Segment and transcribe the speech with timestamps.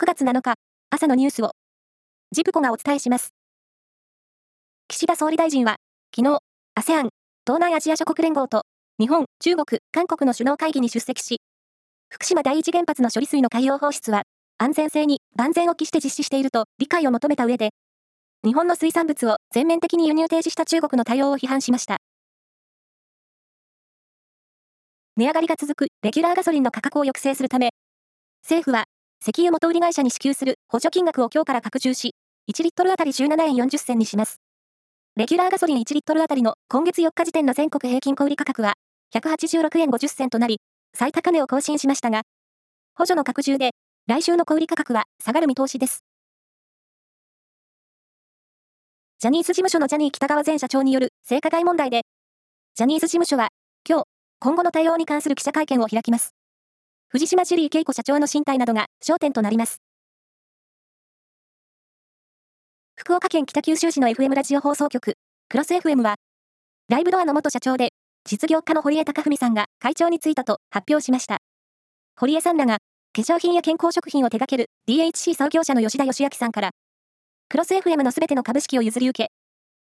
[0.00, 0.54] 9月7日、
[0.90, 1.50] 朝のニュースを、
[2.30, 3.34] ジプコがお伝えします。
[4.86, 5.78] 岸田総理大臣は、
[6.14, 6.38] 昨日、
[6.76, 7.08] ASEAN、
[7.44, 8.62] 東南アジア諸国連合と、
[9.00, 11.40] 日本、中国、韓国の首脳会議に出席し、
[12.10, 14.22] 福島第一原発の処理水の海洋放出は、
[14.58, 17.70] 安全性に万全を期して実施していると理解を求めた上で、
[18.44, 21.96] 日本の水産物を全面的に輸入停止した中国の対応を批判しました。
[25.16, 27.70] 値上がりが続くレギュラーガソリンの価格を抑制するため、
[28.44, 28.84] 政府は
[29.20, 32.14] 石油元売り会社に支給する補助金額を今日から拡充し、
[32.50, 34.40] 1リットルあたり17円40銭にします。
[35.16, 38.74] レギュラーガソリン1リットルあたりの今月4日時点の全国平均小売価格は
[39.12, 40.60] 186円50銭となり、
[40.94, 42.22] 最高値を更新しましたが、
[42.94, 43.72] 補助の拡充で
[44.06, 46.04] 来週の小売価格は下がる見通しです。
[49.18, 52.02] ジャニーズ事務所のジャニー北川前社長による性加害問題で、
[52.76, 53.48] ジャニーズ事務所は
[53.88, 54.04] 今日、
[54.38, 56.37] 今後の対応に関する記者会見を開きます。
[57.10, 59.80] 藤島ジュリー恵子社長の進退などが焦点となります。
[62.96, 65.14] 福岡県北九州市の FM ラジオ放送局、
[65.48, 66.16] クロス FM は、
[66.90, 67.94] ライブドアの元社長で、
[68.26, 71.38] 実業家の堀江貴文さんが会長に就いたと発表しました。
[72.14, 72.76] 堀江さんらが、
[73.16, 76.72] 化粧品や健康食品を手掛ける DHC 創業者の吉田義明さんから、
[77.48, 79.30] クロス FM のすべての株式を譲り受け、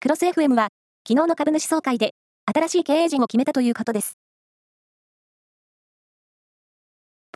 [0.00, 0.68] クロス FM は、
[1.08, 2.10] 昨日の株主総会で、
[2.44, 4.18] 新しい経営陣を決めたということです。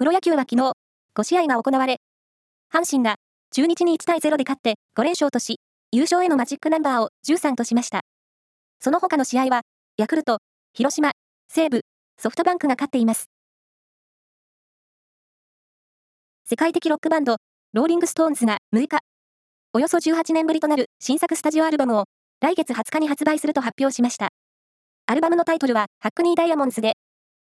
[0.02, 0.72] プロ野球は昨日、
[1.14, 2.00] 5試合が行われ、
[2.74, 3.14] 阪神が
[3.52, 5.60] 中日に1対0で勝って5連勝とし、
[5.92, 8.00] 優勝へのマジックナンバーを13としました。
[8.80, 9.60] その他の試合は、
[9.98, 10.38] ヤクルト、
[10.72, 11.12] 広島、
[11.48, 11.82] 西武、
[12.18, 13.26] ソフトバンクが勝っています。
[16.46, 17.36] 世界的ロックバンド、
[17.72, 18.98] ローリングストーンズが6日、
[19.72, 22.06] およそ18年ぶりとなる新作スタジオアルバムを
[22.40, 24.30] 来月20日に発売すると発表しました。
[25.06, 26.94] アルバムのタイトルは、 Hackney Diamonds で、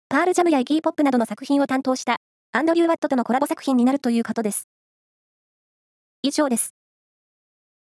[0.08, 2.18] パールジャムやイギーポップなどの作品を担当した
[2.56, 4.66] アンドリュー・ワットとのコラボ作品になるということです。
[6.22, 6.75] 以上です。